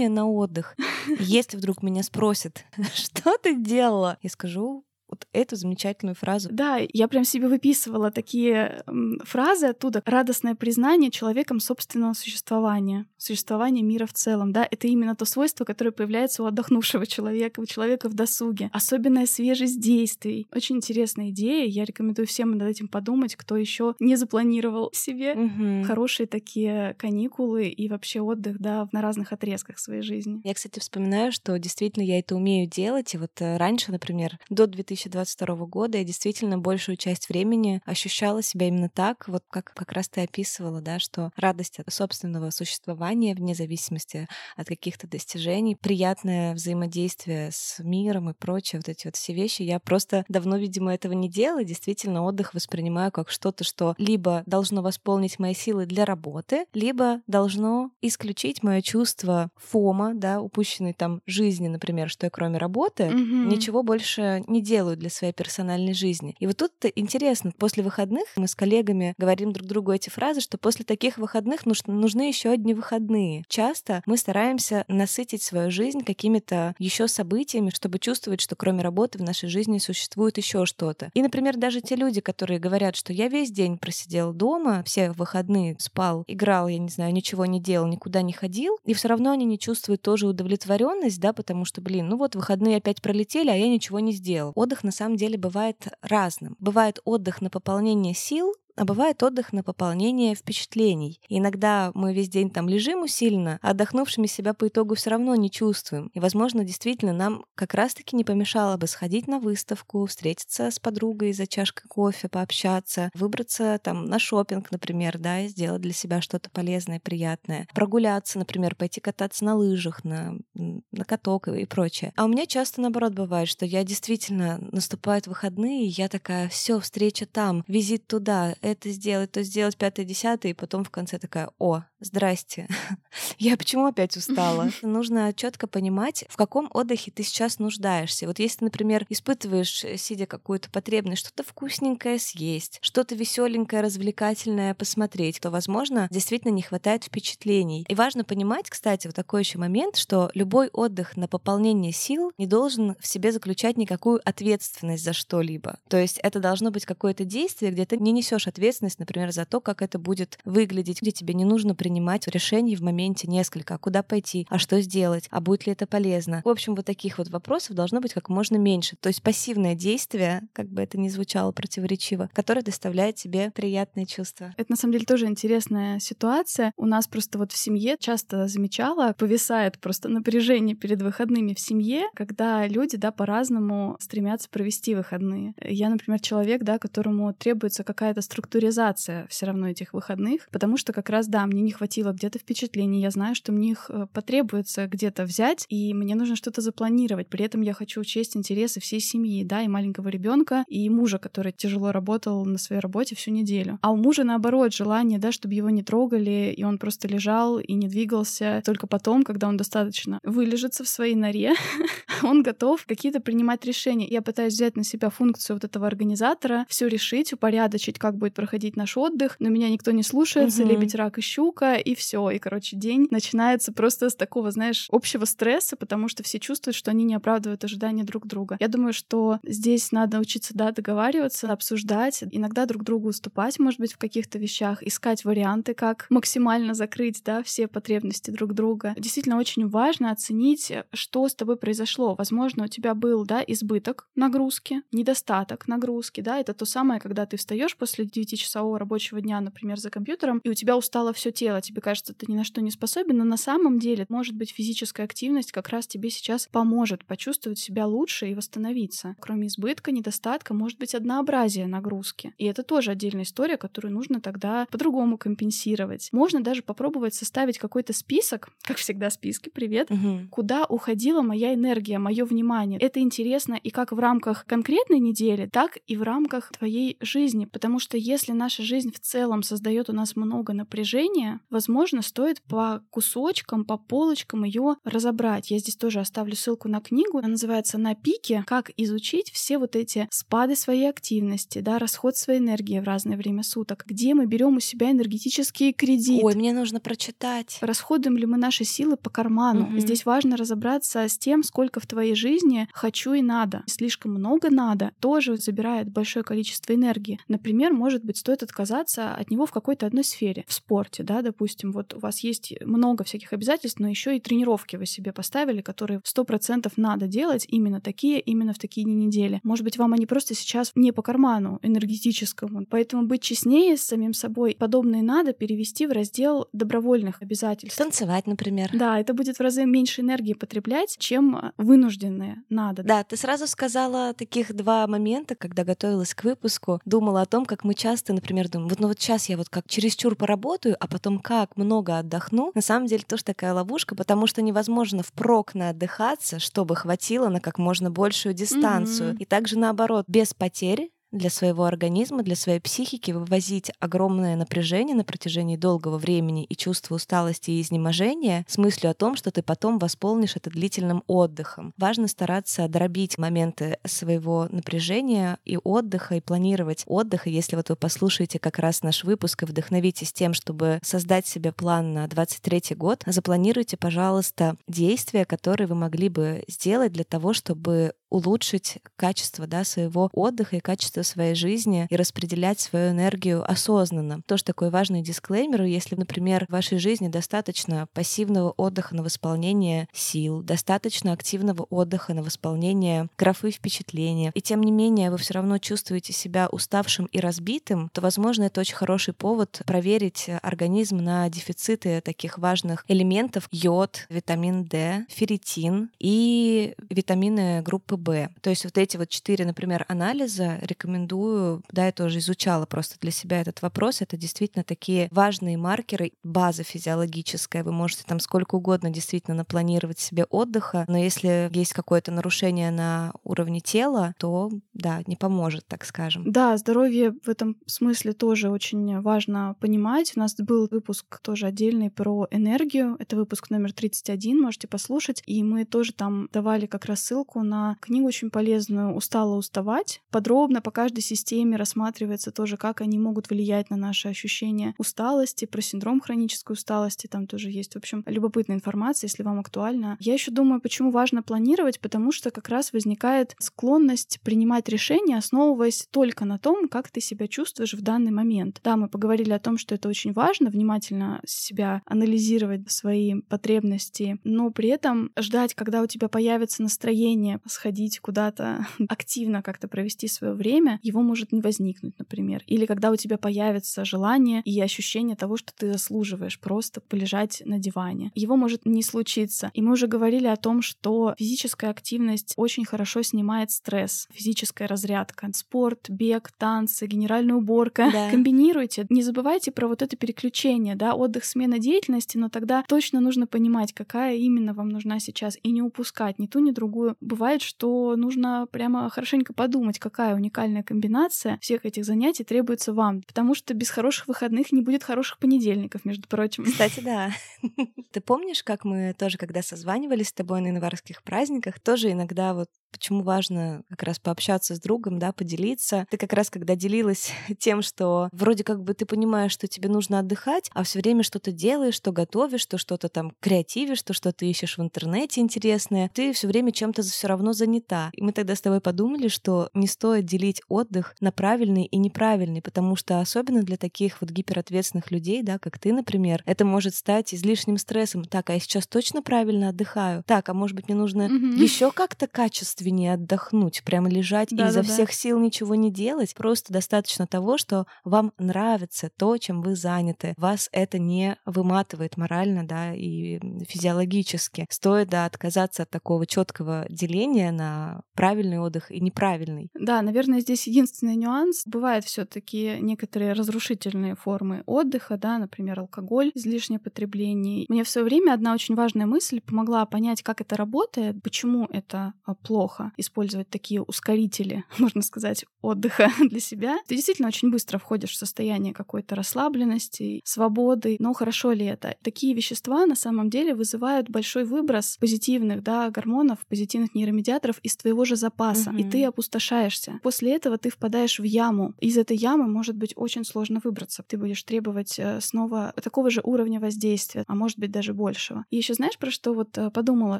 [0.08, 0.76] на отдых.
[1.18, 6.48] Если вдруг меня спросят, что ты делала, я скажу, вот эту замечательную фразу.
[6.50, 8.82] Да, я прям себе выписывала такие
[9.24, 10.02] фразы оттуда.
[10.06, 15.90] Радостное признание человеком собственного существования, существования мира в целом, да, это именно то свойство, которое
[15.90, 18.70] появляется у отдохнувшего человека, у человека в досуге.
[18.72, 20.48] Особенная свежесть действий.
[20.54, 21.66] Очень интересная идея.
[21.66, 25.84] Я рекомендую всем над этим подумать, кто еще не запланировал себе угу.
[25.84, 30.40] хорошие такие каникулы и вообще отдых, да, на разных отрезках своей жизни.
[30.42, 33.12] Я, кстати, вспоминаю, что действительно я это умею делать.
[33.12, 34.66] И вот э, раньше, например, до
[35.08, 40.08] 2022 года я действительно большую часть времени ощущала себя именно так, вот как как раз
[40.08, 47.50] ты описывала, да, что радость от собственного существования вне зависимости от каких-то достижений, приятное взаимодействие
[47.52, 49.62] с миром и прочее, вот эти вот все вещи.
[49.62, 51.64] Я просто давно, видимо, этого не делала.
[51.64, 57.90] Действительно, отдых воспринимаю как что-то, что либо должно восполнить мои силы для работы, либо должно
[58.00, 63.46] исключить мое чувство фома, да, упущенной там жизни, например, что я кроме работы mm-hmm.
[63.46, 66.34] ничего больше не делаю для своей персональной жизни.
[66.38, 70.58] И вот тут интересно, после выходных мы с коллегами говорим друг другу эти фразы, что
[70.58, 73.44] после таких выходных нужны еще одни выходные.
[73.48, 79.22] Часто мы стараемся насытить свою жизнь какими-то еще событиями, чтобы чувствовать, что кроме работы в
[79.22, 81.10] нашей жизни существует еще что-то.
[81.14, 85.76] И, например, даже те люди, которые говорят, что я весь день просидел дома, все выходные
[85.78, 89.44] спал, играл, я не знаю, ничего не делал, никуда не ходил, и все равно они
[89.44, 93.68] не чувствуют тоже удовлетворенность, да, потому что, блин, ну вот выходные опять пролетели, а я
[93.68, 94.52] ничего не сделал.
[94.54, 96.56] Отдых на самом деле бывает разным.
[96.58, 101.20] Бывает отдых на пополнение сил, а бывает отдых на пополнение впечатлений.
[101.28, 105.50] Иногда мы весь день там лежим усиленно, а отдохнувшими себя по итогу все равно не
[105.50, 106.10] чувствуем.
[106.14, 111.32] И, возможно, действительно нам как раз-таки не помешало бы сходить на выставку, встретиться с подругой
[111.32, 116.50] за чашкой кофе, пообщаться, выбраться там на шопинг, например, да, и сделать для себя что-то
[116.50, 117.66] полезное, приятное.
[117.74, 122.12] Прогуляться, например, пойти кататься на лыжах, на, на каток и прочее.
[122.16, 126.80] А у меня часто наоборот бывает, что я действительно наступают выходные, и я такая, все,
[126.80, 131.50] встреча там, визит туда, это сделать, то сделать, пятое, десятое, и потом в конце такая,
[131.58, 132.68] о, здрасте,
[133.38, 134.70] я почему опять устала?
[134.82, 138.26] Нужно четко понимать, в каком отдыхе ты сейчас нуждаешься.
[138.26, 145.40] Вот если, например, испытываешь, э, сидя какую-то потребность, что-то вкусненькое съесть, что-то веселенькое, развлекательное посмотреть,
[145.40, 147.84] то, возможно, действительно не хватает впечатлений.
[147.88, 152.46] И важно понимать, кстати, вот такой еще момент, что любой отдых на пополнение сил не
[152.46, 155.78] должен в себе заключать никакую ответственность за что-либо.
[155.88, 159.60] То есть это должно быть какое-то действие, где ты не несешь ответственность, например, за то,
[159.60, 164.02] как это будет выглядеть, где тебе не нужно принимать решений в моменте несколько, а куда
[164.02, 166.40] пойти, а что сделать, а будет ли это полезно.
[166.42, 168.96] В общем, вот таких вот вопросов должно быть как можно меньше.
[168.98, 174.54] То есть пассивное действие, как бы это ни звучало противоречиво, которое доставляет тебе приятные чувства.
[174.56, 176.72] Это на самом деле тоже интересная ситуация.
[176.78, 182.04] У нас просто вот в семье часто замечала, повисает просто напряжение перед выходными в семье,
[182.14, 185.52] когда люди, да, по-разному стремятся провести выходные.
[185.62, 191.10] Я, например, человек, да, которому требуется какая-то структуризация все равно этих выходных, потому что как
[191.10, 195.24] раз, да, мне не хватило где-то впечатлений, я знаю, что мне их э, потребуется где-то
[195.24, 197.26] взять, и мне нужно что-то запланировать.
[197.26, 201.50] При этом я хочу учесть интересы всей семьи, да, и маленького ребенка, и мужа, который
[201.50, 203.80] тяжело работал на своей работе всю неделю.
[203.82, 207.72] А у мужа, наоборот, желание, да, чтобы его не трогали, и он просто лежал и
[207.72, 208.62] не двигался.
[208.64, 211.54] Только потом, когда он достаточно вылежится в своей норе,
[212.22, 214.06] он готов какие-то принимать решения.
[214.06, 218.76] Я пытаюсь взять на себя функцию вот этого организатора, все решить, упорядочить, как будет проходить
[218.76, 222.30] наш отдых, но меня никто не слушается, лебедь, рак и щука, и все.
[222.30, 226.90] И, короче, день начинается просто с такого, знаешь, общего стресса, потому что все чувствуют, что
[226.90, 228.56] они не оправдывают ожидания друг друга.
[228.60, 233.92] Я думаю, что здесь надо учиться, да, договариваться, обсуждать, иногда друг другу уступать, может быть,
[233.92, 238.94] в каких-то вещах, искать варианты, как максимально закрыть, да, все потребности друг друга.
[238.98, 242.14] Действительно, очень важно оценить, что с тобой произошло.
[242.14, 247.36] Возможно, у тебя был, да, избыток нагрузки, недостаток нагрузки, да, это то самое, когда ты
[247.36, 251.80] встаешь после 9-часового рабочего дня, например, за компьютером, и у тебя устало все тело, тебе
[251.80, 255.52] кажется, ты ни на что не способен, но на самом деле, может быть, физическая активность
[255.52, 259.16] как раз тебе сейчас поможет почувствовать себя лучше и восстановиться.
[259.20, 262.34] Кроме избытка, недостатка, может быть однообразие нагрузки.
[262.38, 266.08] И это тоже отдельная история, которую нужно тогда по-другому компенсировать.
[266.12, 270.20] Можно даже попробовать составить какой-то список, как всегда списки, привет, угу.
[270.30, 272.78] куда уходила моя энергия, мое внимание.
[272.80, 277.78] Это интересно и как в рамках конкретной недели, так и в рамках твоей жизни, потому
[277.78, 283.64] что если наша жизнь в целом создает у нас много напряжения, возможно, стоит по кусочкам,
[283.64, 285.50] по полочкам ее разобрать.
[285.50, 287.18] Я здесь тоже оставлю ссылку на книгу.
[287.18, 288.42] Она называется «На пике.
[288.46, 293.42] Как изучить все вот эти спады своей активности, да, расход своей энергии в разное время
[293.42, 296.24] суток, где мы берем у себя энергетический кредит.
[296.24, 297.58] Ой, мне нужно прочитать.
[297.60, 299.66] Расходуем ли мы наши силы по карману?
[299.66, 299.78] Угу.
[299.78, 303.62] Здесь важно разобраться с тем, сколько в твоей жизни хочу и надо.
[303.66, 307.20] Слишком много надо тоже забирает большое количество энергии.
[307.28, 310.44] Например, может быть, стоит отказаться от него в какой-то одной сфере.
[310.48, 311.41] В спорте, да, допустим,
[311.72, 316.00] вот у вас есть много всяких обязательств, но еще и тренировки вы себе поставили, которые
[316.04, 319.40] сто процентов надо делать именно такие, именно в такие дни недели.
[319.42, 322.66] Может быть, вам они просто сейчас не по карману энергетическому.
[322.66, 324.56] Поэтому быть честнее с самим собой.
[324.58, 327.78] Подобное надо перевести в раздел добровольных обязательств.
[327.78, 328.70] Танцевать, например.
[328.72, 332.82] Да, это будет в разы меньше энергии потреблять, чем вынужденные надо.
[332.82, 336.80] Да, ты сразу сказала таких два момента, когда готовилась к выпуску.
[336.84, 339.66] Думала о том, как мы часто, например, думаем, вот, ну вот сейчас я вот как
[339.68, 342.52] чересчур поработаю, а потом как много отдохну.
[342.54, 347.40] На самом деле тоже такая ловушка, потому что невозможно впрок на отдыхаться, чтобы хватило на
[347.40, 349.14] как можно большую дистанцию.
[349.14, 349.18] Mm-hmm.
[349.18, 355.04] И также наоборот, без потери для своего организма, для своей психики вывозить огромное напряжение на
[355.04, 359.78] протяжении долгого времени и чувство усталости и изнеможения с мыслью о том, что ты потом
[359.78, 361.74] восполнишь это длительным отдыхом.
[361.76, 367.26] Важно стараться дробить моменты своего напряжения и отдыха, и планировать отдых.
[367.26, 371.52] И если вот вы послушаете как раз наш выпуск и вдохновитесь тем, чтобы создать себе
[371.52, 377.92] план на 23 год, запланируйте, пожалуйста, действия, которые вы могли бы сделать для того, чтобы
[378.12, 384.20] улучшить качество да, своего отдыха и качество своей жизни и распределять свою энергию осознанно.
[384.26, 390.42] Тоже такой важный дисклеймер, если, например, в вашей жизни достаточно пассивного отдыха на восполнение сил,
[390.42, 396.12] достаточно активного отдыха на восполнение графы впечатления, и тем не менее вы все равно чувствуете
[396.12, 402.36] себя уставшим и разбитым, то, возможно, это очень хороший повод проверить организм на дефициты таких
[402.36, 408.28] важных элементов йод, витамин D, ферритин и витамины группы Б.
[408.40, 413.10] То есть вот эти вот четыре, например, анализа рекомендую, да, я тоже изучала просто для
[413.10, 418.90] себя этот вопрос, это действительно такие важные маркеры, база физиологическая, вы можете там сколько угодно
[418.90, 425.16] действительно напланировать себе отдыха, но если есть какое-то нарушение на уровне тела, то, да, не
[425.16, 426.30] поможет, так скажем.
[426.30, 430.12] Да, здоровье в этом смысле тоже очень важно понимать.
[430.16, 435.42] У нас был выпуск тоже отдельный про энергию, это выпуск номер 31, можете послушать, и
[435.44, 440.00] мы тоже там давали как раз ссылку на книгу очень полезную «Устала уставать».
[440.10, 445.60] Подробно по каждой системе рассматривается тоже, как они могут влиять на наши ощущения усталости, про
[445.60, 447.08] синдром хронической усталости.
[447.08, 449.96] Там тоже есть, в общем, любопытная информация, если вам актуально.
[450.00, 455.88] Я еще думаю, почему важно планировать, потому что как раз возникает склонность принимать решения, основываясь
[455.90, 458.60] только на том, как ты себя чувствуешь в данный момент.
[458.62, 464.50] Да, мы поговорили о том, что это очень важно, внимательно себя анализировать свои потребности, но
[464.50, 470.34] при этом ждать, когда у тебя появится настроение сходить сходить куда-то активно как-то провести свое
[470.34, 472.42] время, его может не возникнуть, например.
[472.46, 477.58] Или когда у тебя появится желание и ощущение того, что ты заслуживаешь просто полежать на
[477.58, 478.12] диване.
[478.14, 479.50] Его может не случиться.
[479.54, 485.30] И мы уже говорили о том, что физическая активность очень хорошо снимает стресс, физическая разрядка.
[485.32, 487.88] Спорт, бег, танцы, генеральная уборка.
[487.90, 488.10] Да.
[488.10, 488.86] Комбинируйте.
[488.90, 493.72] Не забывайте про вот это переключение, да, отдых, смена деятельности, но тогда точно нужно понимать,
[493.72, 496.96] какая именно вам нужна сейчас, и не упускать ни ту, ни другую.
[497.00, 503.02] Бывает, что нужно прямо хорошенько подумать, какая уникальная комбинация всех этих занятий требуется вам.
[503.02, 506.44] Потому что без хороших выходных не будет хороших понедельников, между прочим.
[506.44, 507.10] Кстати, да.
[507.92, 512.48] Ты помнишь, как мы тоже, когда созванивались с тобой на январских праздниках, тоже иногда вот
[512.70, 515.86] почему важно как раз пообщаться с другом, да, поделиться.
[515.90, 519.98] Ты как раз, когда делилась тем, что вроде как бы ты понимаешь, что тебе нужно
[519.98, 524.56] отдыхать, а все время что-то делаешь, что готовишь, что что-то там креативишь, что что-то ищешь
[524.56, 527.90] в интернете интересное, ты все время чем-то все равно занята.
[527.92, 532.40] И мы тогда с тобой подумали, что не стоит делить отдых на правильный и неправильный,
[532.40, 537.14] потому что особенно для таких вот гиперответственных людей, да, как ты, например, это может стать
[537.14, 538.04] излишним стрессом.
[538.04, 540.02] Так, а я сейчас точно правильно отдыхаю?
[540.06, 541.42] Так, а может быть мне нужно mm-hmm.
[541.42, 544.94] еще как-то качественнее отдохнуть, прямо лежать да, и изо да, всех да.
[544.94, 546.14] сил ничего не делать.
[546.14, 550.14] Просто достаточно того, что вам нравится то, чем вы заняты.
[550.16, 554.46] Вас это не выматывает морально, да, и физиологически.
[554.50, 559.50] Стоит, да, отказаться от такого четкого деления на правильный отдых и неправильный.
[559.54, 561.42] Да, наверное, здесь единственный нюанс.
[561.46, 567.02] Бывают все-таки некоторые разрушительные формы отдыха, да, например, алкоголь, излишнее потребление.
[567.22, 571.94] Мне в свое время одна очень важная мысль помогла понять, как это работает, почему это
[572.04, 576.58] а, плохо использовать такие ускорители, можно сказать, отдыха для себя.
[576.66, 580.76] Ты действительно очень быстро входишь в состояние какой-то расслабленности, свободы.
[580.78, 581.76] Но хорошо ли это?
[581.82, 587.84] Такие вещества на самом деле вызывают большой выброс позитивных да, гормонов, позитивных нейромедиаторов из твоего
[587.84, 588.58] же запаса, угу.
[588.58, 589.80] и ты опустошаешься.
[589.82, 591.54] После этого ты впадаешь в яму.
[591.60, 593.84] Из этой ямы может быть очень сложно выбраться.
[593.86, 598.24] Ты будешь требовать э, снова такого же уровня воздействия, а может быть даже большего.
[598.30, 599.98] И еще знаешь, про что вот э, подумала?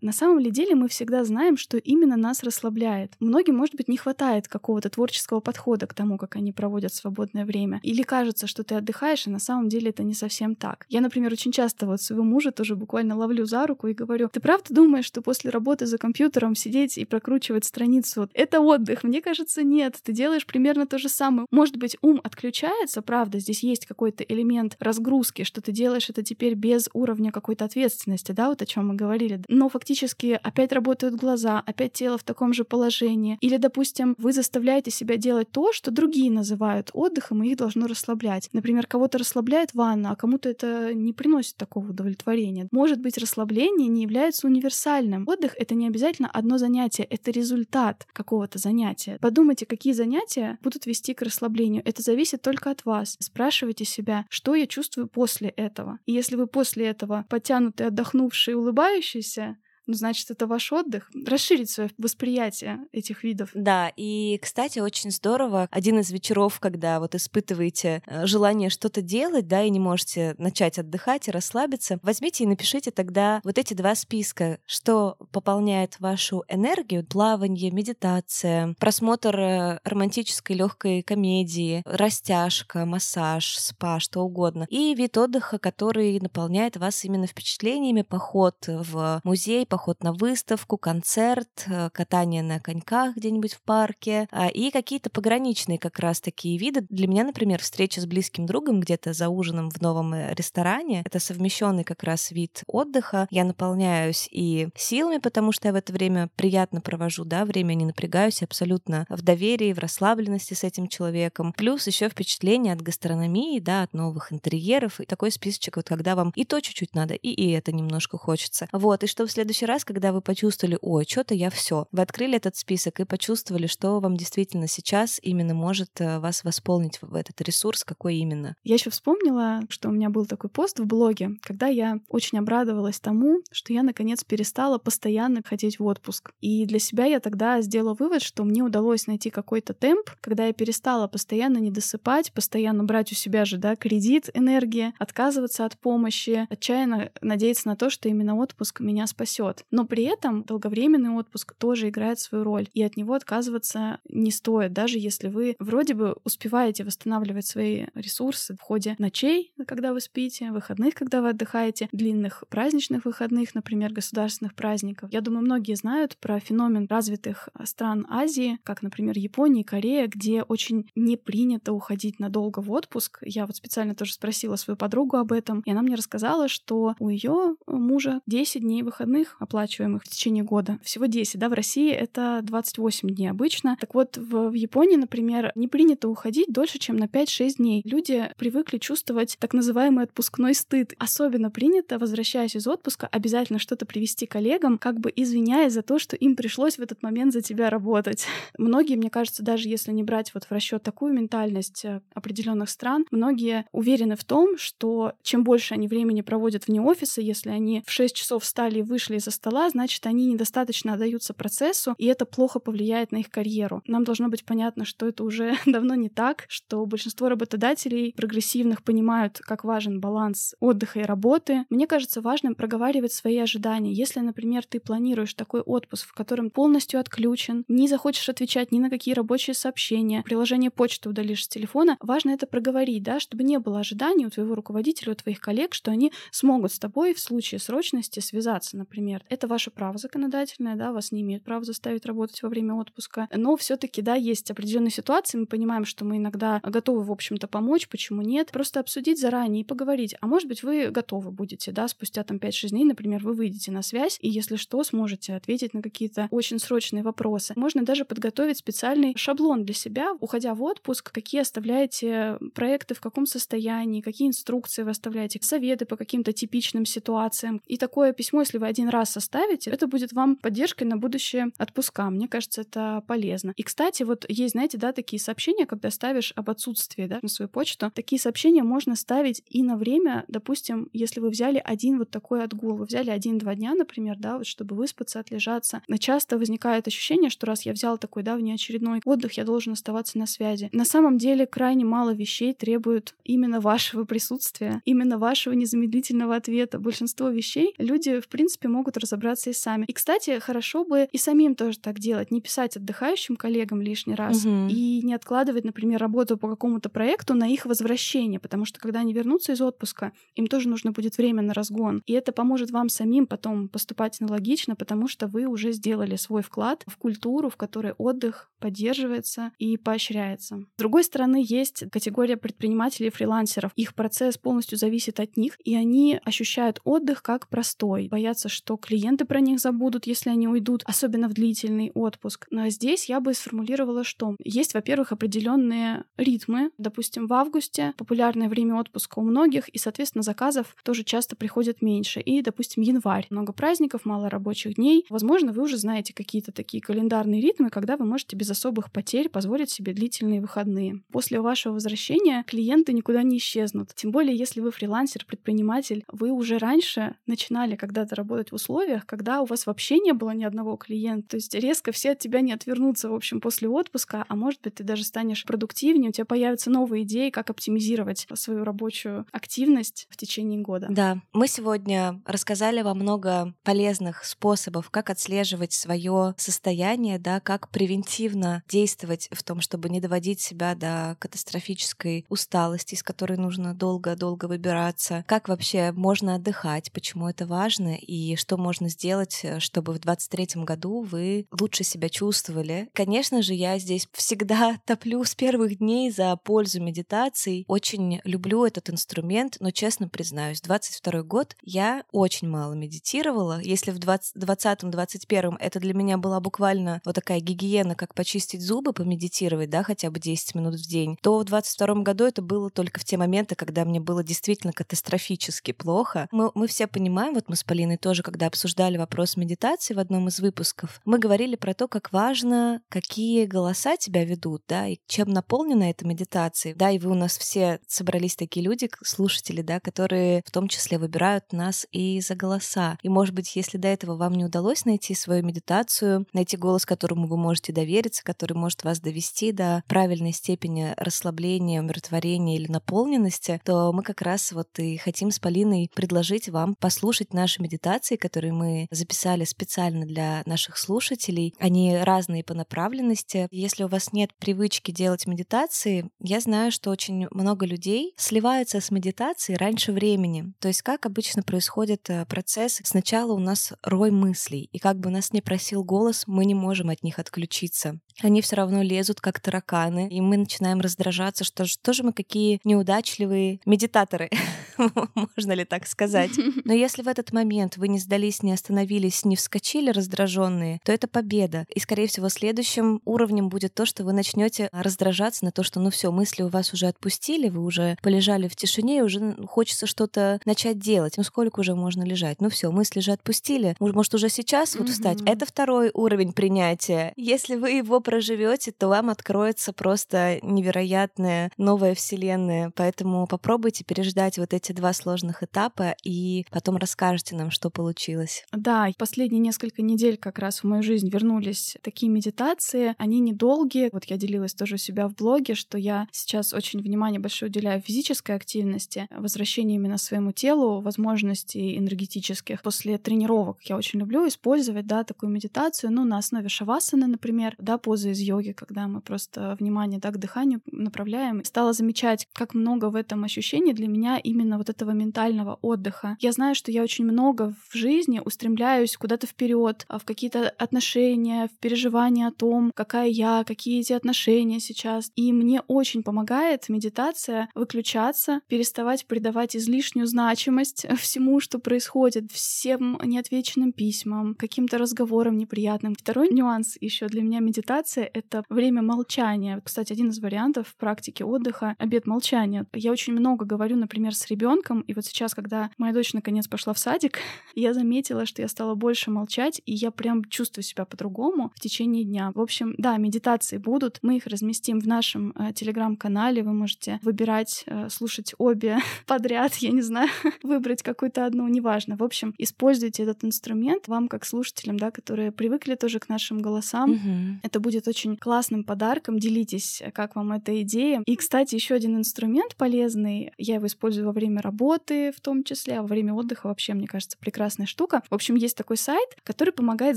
[0.01, 3.13] На самом ли деле мы всегда знаем, что именно нас расслабляет.
[3.21, 7.81] Многим, может быть, не хватает какого-то творческого подхода к тому, как они проводят свободное время.
[7.83, 10.87] Или кажется, что ты отдыхаешь, а на самом деле это не совсем так.
[10.89, 14.41] Я, например, очень часто вот своего мужа тоже буквально ловлю за руку и говорю, ты
[14.41, 19.05] правда думаешь, что после работы за компьютером сидеть и прокручивать страницу— это отдых?
[19.05, 19.99] Мне кажется, нет.
[20.03, 21.47] Ты делаешь примерно то же самое.
[21.51, 26.55] Может быть, ум отключается, правда, здесь есть какой-то элемент разгрузки, что ты делаешь это теперь
[26.55, 29.43] без уровня какой-то ответственности, да, вот о чем мы говорили.
[29.49, 33.39] Но фактически опять работают глаза, опять тело в таком же положении.
[33.41, 38.49] Или, допустим, вы заставляете себя делать то, что другие называют отдыхом, и их должно расслаблять.
[38.53, 42.69] Например, кого-то расслабляет ванна, а кому-то это не приносит такого удовлетворения.
[42.71, 45.25] Может быть, расслабление не является универсальным.
[45.27, 49.19] Отдых— это не обязательно одно занятие, это результат какого-то занятия.
[49.21, 51.83] Подумайте, какие занятия будут вести к расслаблению.
[51.85, 53.17] Это зависит только от вас.
[53.21, 55.99] Спрашивайте себя, что я чувствую после этого.
[56.07, 61.11] И если вы после этого подтянутый, отдохнувший, улыбающийся, ну, значит, это ваш отдых.
[61.27, 63.51] Расширить свое восприятие этих видов.
[63.55, 65.69] Да, и, кстати, очень здорово.
[65.71, 70.79] Один из вечеров, когда вот испытываете э, желание что-то делать, да, и не можете начать
[70.79, 77.05] отдыхать и расслабиться, возьмите и напишите тогда вот эти два списка, что пополняет вашу энергию,
[77.05, 85.59] плавание, медитация, просмотр э, романтической легкой комедии, растяжка, массаж, спа, что угодно, и вид отдыха,
[85.59, 92.61] который наполняет вас именно впечатлениями, поход в музей, поход на выставку, концерт, э, катание на
[92.61, 96.85] коньках где-нибудь в парке а, и какие-то пограничные как раз такие виды.
[96.91, 101.19] Для меня, например, встреча с близким другом где-то за ужином в новом э, ресторане— это
[101.21, 103.27] совмещенный как раз вид отдыха.
[103.31, 107.87] Я наполняюсь и силами, потому что я в это время приятно провожу, да, время не
[107.87, 111.55] напрягаюсь абсолютно в доверии, в расслабленности с этим человеком.
[111.57, 116.31] Плюс еще впечатление от гастрономии, да, от новых интерьеров и такой списочек, вот когда вам
[116.37, 118.69] и то чуть-чуть надо, и, и это немножко хочется.
[118.73, 122.03] Вот, и что в следующий следующий раз, когда вы почувствовали, ой, что-то я все, вы
[122.03, 127.15] открыли этот список и почувствовали, что вам действительно сейчас именно может э, вас восполнить в
[127.15, 128.57] этот ресурс, какой именно.
[128.65, 132.99] Я еще вспомнила, что у меня был такой пост в блоге, когда я очень обрадовалась
[132.99, 136.33] тому, что я наконец перестала постоянно ходить в отпуск.
[136.41, 140.53] И для себя я тогда сделала вывод, что мне удалось найти какой-то темп, когда я
[140.53, 146.47] перестала постоянно не досыпать, постоянно брать у себя же, да, кредит, энергия, отказываться от помощи,
[146.51, 149.65] отчаянно надеяться на то, что именно отпуск меня спасет год.
[149.71, 154.73] Но при этом долговременный отпуск тоже играет свою роль, и от него отказываться не стоит,
[154.73, 160.51] даже если вы вроде бы успеваете восстанавливать свои ресурсы в ходе ночей, когда вы спите,
[160.51, 165.13] выходных, когда вы отдыхаете, длинных праздничных выходных, например, государственных праздников.
[165.13, 170.91] Я думаю, многие знают про феномен развитых стран Азии, как, например, Япония, Корея, где очень
[170.95, 173.19] не принято уходить надолго в отпуск.
[173.23, 177.09] Я вот специально тоже спросила свою подругу об этом, и она мне рассказала, что у
[177.09, 180.79] ее мужа 10 дней выходных оплачиваемых в течение года.
[180.83, 183.77] Всего 10, да, в России это 28 дней обычно.
[183.81, 187.83] Так вот, в, в Японии, например, не принято уходить дольше, чем на 5-6 дней.
[187.85, 190.95] Люди привыкли чувствовать так называемый отпускной стыд.
[190.99, 196.17] Особенно принято, возвращаясь из отпуска, обязательно что-то привести коллегам, как бы извиняясь за то, что
[196.17, 198.27] им пришлось в этот момент за тебя работать.
[198.59, 203.05] Многие, мне кажется, даже если не брать вот в расчет такую ментальность э, определенных стран,
[203.11, 207.91] многие уверены в том, что чем больше они времени проводят вне офиса, если они в
[207.91, 212.61] 6 часов встали и вышли из стола, значит, они недостаточно отдаются процессу, и это плохо
[212.61, 213.83] повлияет на их карьеру.
[213.87, 219.39] Нам должно быть понятно, что это уже давно не так, что большинство работодателей прогрессивных понимают,
[219.39, 221.65] как важен баланс отдыха и работы.
[221.71, 223.93] Мне кажется важным проговаривать свои ожидания.
[223.93, 228.91] Если, например, ты планируешь такой отпуск, в котором полностью отключен, не захочешь отвечать ни на
[228.91, 233.81] какие рабочие сообщения, приложение почты удалишь с телефона, важно это проговорить, да, чтобы не было
[233.81, 238.21] ожиданий у твоего руководителя, у твоих коллег, что они смогут с тобой в случае срочности
[238.21, 239.22] связаться, например.
[239.29, 243.29] Это ваше право законодательное, да, вас не имеют права заставить работать во время отпуска.
[243.35, 247.89] Но все-таки, да, есть определенные ситуации, мы понимаем, что мы иногда готовы, в общем-то, помочь,
[247.89, 248.51] почему нет.
[248.53, 250.15] Просто обсудить заранее и поговорить.
[250.21, 253.83] А может быть, вы готовы будете, да, спустя там 5-6 дней, например, вы выйдете на
[253.83, 257.53] связь, и если что, сможете ответить на какие-то очень срочные вопросы.
[257.57, 263.27] Можно даже подготовить специальный шаблон для себя, уходя в отпуск, какие оставляете проекты, в каком
[263.27, 267.61] состоянии, какие инструкции вы оставляете, советы по каким-то типичным ситуациям.
[267.67, 272.11] И такое письмо, если вы один раз составите, это будет вам поддержкой на будущее отпуска.
[272.11, 273.53] Мне кажется, это полезно.
[273.57, 277.49] И, кстати, вот есть, знаете, да, такие сообщения, когда ставишь об отсутствии, да, на свою
[277.49, 277.91] почту.
[277.95, 282.77] Такие сообщения можно ставить и на время, допустим, если вы взяли один вот такой отгул,
[282.77, 285.83] вы взяли один-два дня, например, да, вот чтобы выспаться, отлежаться.
[285.89, 290.19] Но часто возникает ощущение, что раз я взял такой, да, внеочередной отдых, я должен оставаться
[290.19, 290.69] на связи.
[290.73, 296.79] На самом деле крайне мало вещей требуют именно вашего присутствия, именно вашего незамедлительного ответа.
[296.79, 299.85] Большинство вещей люди, в принципе, могут разобраться и сами.
[299.87, 304.45] И, кстати, хорошо бы и самим тоже так делать, не писать отдыхающим коллегам лишний раз
[304.45, 304.69] угу.
[304.69, 309.13] и не откладывать, например, работу по какому-то проекту на их возвращение, потому что когда они
[309.13, 312.03] вернутся из отпуска, им тоже нужно будет время на разгон.
[312.07, 316.85] И это поможет вам самим потом поступать аналогично, потому что вы уже сделали свой вклад
[316.87, 320.65] в культуру, в которой отдых поддерживается и поощряется.
[320.77, 323.73] С другой стороны, есть категория предпринимателей и фрилансеров.
[323.77, 328.09] Их процесс полностью зависит от них, и они ощущают отдых как простой.
[328.09, 332.47] Боятся, что клиенты про них забудут, если они уйдут, особенно в длительный отпуск.
[332.51, 336.71] Но здесь я бы сформулировала, что есть, во-первых, определенные ритмы.
[336.79, 342.21] Допустим, в августе популярное время отпуска у многих, и, соответственно, заказов тоже часто приходит меньше.
[342.21, 343.27] И, допустим, январь.
[343.31, 345.07] Много праздников, мало рабочих дней.
[345.09, 349.71] Возможно, вы уже знаете какие-то такие календарные ритмы, когда вы можете без особых потерь позволить
[349.71, 351.03] себе длительные выходные.
[351.13, 353.91] После вашего возвращения клиенты никуда не исчезнут.
[353.95, 358.72] Тем более, если вы фрилансер, предприниматель, вы уже раньше начинали когда-то работать в условиях,
[359.07, 361.31] когда у вас вообще не было ни одного клиента.
[361.31, 364.75] То есть резко все от тебя не отвернутся, в общем, после отпуска, а может быть,
[364.75, 370.17] ты даже станешь продуктивнее, у тебя появятся новые идеи, как оптимизировать свою рабочую активность в
[370.17, 370.89] течение года.
[370.91, 378.63] Да, мы сегодня рассказали вам много полезных способов, как отслеживать свое состояние, да, как превентивно
[378.69, 385.25] действовать в том, чтобы не доводить себя до катастрофической усталости, из которой нужно долго-долго выбираться,
[385.27, 390.65] как вообще можно отдыхать, почему это важно и что можно сделать, э, чтобы в 2023
[390.65, 392.89] году вы лучше себя чувствовали.
[392.95, 397.65] Конечно же, я здесь всегда топлю с первых дней за пользу медитаций.
[397.69, 403.61] Очень люблю этот инструмент, но честно признаюсь, 22 год я очень мало медитировала.
[403.61, 409.71] Если в 2020-2021 это для меня была буквально вот такая гигиена, как почистить зубы, помедитировать,
[409.71, 413.05] да, хотя бы 10 минут в день, то в 22 году это было только в
[413.05, 416.29] те моменты, когда мне было действительно катастрофически плохо.
[416.31, 420.29] Мы, мы все понимаем, вот мы с Полиной тоже, когда обсуждали вопрос медитации в одном
[420.29, 425.31] из выпусков, мы говорили про то, как важно, какие голоса тебя ведут, да, и чем
[425.31, 426.75] наполнена эта медитация.
[426.75, 430.99] Да, и вы у нас все собрались такие люди, слушатели, да, которые в том числе
[430.99, 432.99] выбирают нас и за голоса.
[433.03, 437.27] И, может быть, если до этого вам не удалось найти свою медитацию, найти голос, которому
[437.29, 443.93] вы можете довериться, который может вас довести до правильной степени расслабления, умиротворения или наполненности, то
[443.93, 448.87] мы как раз вот и хотим с Полиной предложить вам послушать наши медитации, которые мы
[448.91, 451.55] записали специально для наших слушателей.
[451.59, 453.49] Они разные по направленности.
[453.51, 458.91] Если у вас нет привычки делать медитации, я знаю, что очень много людей сливаются с
[458.91, 460.53] медитацией раньше времени.
[460.59, 462.81] То есть как обычно происходит э, процесс?
[462.85, 466.91] Сначала у нас рой мыслей, и как бы нас не просил голос, мы не можем
[466.91, 468.01] от них отключиться.
[468.21, 472.61] Они все равно лезут как тараканы, и мы начинаем раздражаться, что что же мы какие
[472.65, 474.31] неудачливые медитаторы,
[475.37, 476.33] можно ли так сказать.
[476.65, 481.09] Но если в этот момент вы не сдались, не остановились, не вскочили раздраженные, то это
[481.09, 481.67] победа.
[481.75, 485.91] И, скорее всего, следующим уровнем будет то, что вы начнете раздражаться на то, что ну
[485.91, 490.41] все, мысли у вас уже отпустили, вы уже полежали в тишине, и уже хочется что-то
[490.45, 491.15] начать делать.
[491.17, 492.41] Ну сколько уже можно лежать?
[492.41, 493.77] Ну все, мысли же отпустили.
[493.81, 495.19] Может, уже сейчас вот встать?
[495.27, 497.13] Это второй уровень принятия.
[497.17, 502.73] Если вы его проживете, то вам откроется просто невероятная новая вселенная.
[502.75, 508.22] Поэтому попробуйте переждать вот эти два сложных этапа и потом расскажете нам, что получилось.
[508.53, 512.95] Да, последние несколько недель как раз в мою жизнь вернулись такие медитации.
[512.99, 513.91] Они недолгие.
[513.93, 517.81] Вот я делилась тоже у себя в блоге, что я сейчас очень внимание большое уделяю
[517.81, 522.63] физической активности, возвращению именно своему телу, возможностей энергетических.
[522.63, 527.79] После тренировок я очень люблю использовать, да, такую медитацию, ну, на основе шавасаны, например, да,
[527.79, 531.45] позы из йоги, когда мы просто внимание, да, к дыханию направляем.
[531.45, 536.17] Стала замечать, как много в этом ощущении для меня именно вот этого ментального отдыха.
[536.21, 541.49] Я знаю, что я очень много в жизни устремляюсь куда-то вперед, а, в какие-то отношения,
[541.49, 545.11] в переживания о том, какая я, какие эти отношения сейчас.
[545.17, 553.73] И мне очень помогает медитация выключаться, переставать придавать излишнюю значимость всему, что происходит, всем неотвеченным
[553.73, 555.95] письмам, каким-то разговорам неприятным.
[555.95, 559.61] Второй нюанс еще для меня медитация— это время молчания.
[559.65, 562.67] Кстати, один из вариантов в практике отдыха— обед молчания.
[562.73, 566.73] Я очень много говорю, например, с ребенком, и вот сейчас, когда моя дочь наконец пошла
[566.73, 567.19] в садик,
[567.55, 571.61] я заметила, заметила, что я стала больше молчать, и я прям чувствую себя по-другому в
[571.61, 572.33] течение дня.
[572.35, 573.99] В общем, да, медитации будут.
[574.01, 576.43] Мы их разместим в нашем э, телеграм-канале.
[576.43, 580.09] Вы можете выбирать, э, слушать обе подряд, я не знаю,
[580.43, 581.97] выбрать какую-то одну, неважно.
[581.97, 586.93] В общем, используйте этот инструмент вам, как слушателям, да, которые привыкли тоже к нашим голосам.
[586.93, 587.41] Мгм.
[587.43, 589.19] Это будет очень классным подарком.
[589.19, 591.03] Делитесь, как вам эта идея.
[591.05, 593.33] И, кстати, еще один инструмент полезный.
[593.37, 596.87] Я его использую во время работы, в том числе, а во время отдыха вообще, мне
[596.87, 597.82] кажется, прекрасная штука.
[597.89, 599.97] В общем, есть такой сайт, который помогает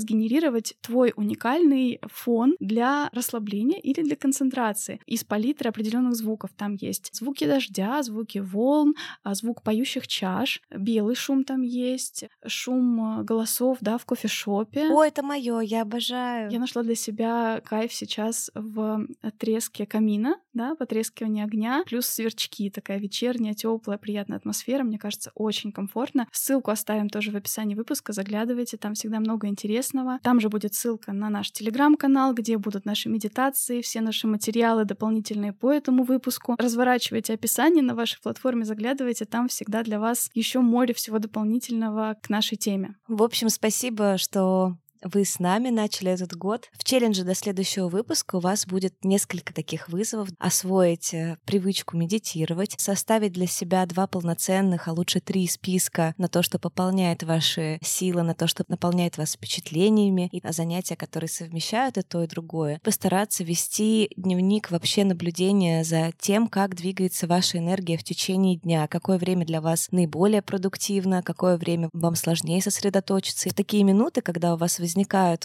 [0.00, 6.50] сгенерировать твой уникальный фон для расслабления или для концентрации из палитры определенных звуков.
[6.56, 13.20] Там есть звуки дождя, звуки волн, а, звук поющих чаш, белый шум там есть, шум
[13.20, 14.88] э, голосов, да, в кофешопе.
[14.90, 16.50] О, это мое, я обожаю.
[16.50, 19.06] Я нашла для себя кайф сейчас в
[19.38, 25.72] треске камина, да, потрескивании огня, плюс сверчки, такая вечерняя, теплая, приятная атмосфера, мне кажется, очень
[25.72, 26.26] комфортно.
[26.32, 30.18] Ссылку оставим тоже в описании выпуска, заглядывайте, там всегда много интересного.
[30.22, 35.52] Там же будет ссылка на наш телеграм-канал, где будут наши медитации, все наши материалы дополнительные
[35.52, 36.56] по этому выпуску.
[36.58, 42.30] Разворачивайте описание на вашей платформе, заглядывайте, там всегда для вас еще море всего дополнительного к
[42.30, 42.96] нашей теме.
[43.06, 44.76] В общем, спасибо, что
[45.12, 46.68] вы с нами начали этот год.
[46.72, 50.28] В челлендже до следующего выпуска у вас будет несколько таких вызовов.
[50.38, 56.42] Освоить э, привычку медитировать, составить для себя два полноценных, а лучше три списка на то,
[56.42, 62.02] что пополняет ваши силы, на то, что наполняет вас впечатлениями, и занятия, которые совмещают и
[62.02, 62.80] то, и другое.
[62.82, 69.18] Постараться вести дневник вообще наблюдения за тем, как двигается ваша энергия в течение дня, какое
[69.18, 73.48] время для вас наиболее продуктивно, какое время вам сложнее сосредоточиться.
[73.48, 74.95] И в такие минуты, когда у вас возникает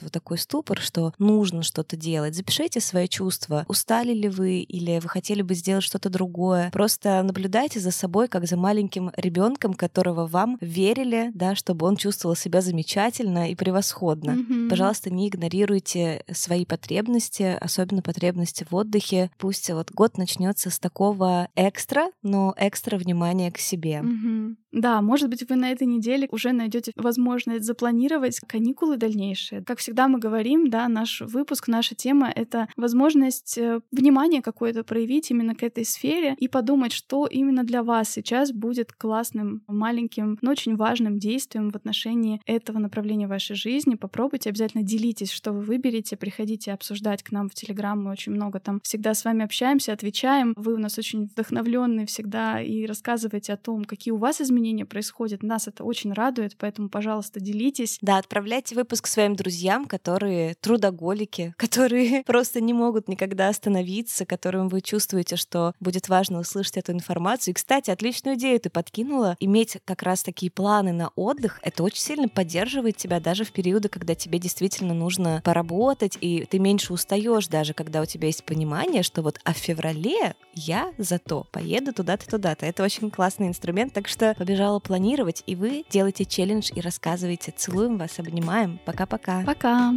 [0.02, 3.66] вот такой ступор, что нужно что-то делать, запишите свои чувства.
[3.68, 6.70] Устали ли вы или вы хотели бы сделать что-то другое?
[6.72, 12.36] Просто наблюдайте за собой, как за маленьким ребенком, которого вам верили, да, чтобы он чувствовал
[12.36, 14.34] себя замечательно и превосходно.
[14.34, 14.70] Мгм.
[14.70, 19.32] Пожалуйста, не игнорируйте свои потребности, особенно потребности в отдыхе.
[19.38, 24.02] Пусть вот год начнется с такого экстра, но экстра внимания к себе.
[24.02, 24.58] Мгм.
[24.72, 29.64] Да, может быть, вы на этой неделе уже найдете возможность запланировать каникулы дальнейшие.
[29.64, 35.30] Как всегда мы говорим, да, наш выпуск, наша тема— это возможность э, внимание какое-то проявить
[35.30, 40.52] именно к этой сфере и подумать, что именно для вас сейчас будет классным, маленьким, но
[40.52, 43.96] очень важным действием в отношении этого направления вашей жизни.
[43.96, 48.60] Попробуйте, обязательно делитесь, что вы выберете, приходите обсуждать к нам в Телеграм, мы очень много
[48.60, 50.54] там всегда с вами общаемся, отвечаем.
[50.56, 55.44] Вы у нас очень вдохновленные всегда и рассказываете о том, какие у вас изменения происходят.
[55.44, 57.98] Нас это очень радует, поэтому, пожалуйста, делитесь.
[58.02, 64.82] Да, отправляйте выпуск своим друзьям, которые трудоголики, которые просто не могут никогда остановиться, которым вы
[64.82, 67.54] чувствуете, что будет важно услышать эту информацию.
[67.54, 69.36] И, кстати, отличную идею ты подкинула.
[69.40, 73.90] Иметь как раз такие планы на отдых, это очень сильно поддерживает тебя даже в периоды,
[73.90, 79.04] когда тебе действительно нужно поработать, и ты меньше устаешь даже, когда у тебя есть понимание,
[79.04, 82.66] что вот а в феврале я зато поеду туда-то, туда-то.
[82.66, 87.54] Это очень классный инструмент, так что побежала планировать, и вы делаете челлендж и рассказывайте.
[87.56, 88.80] Целуем вас, обнимаем.
[88.86, 89.44] Пока-пока.
[89.46, 89.94] Пока!